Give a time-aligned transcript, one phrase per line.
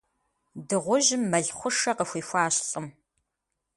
[0.67, 2.87] Дыгъужьым мэл хъушэ къыхуихуащ лӏым.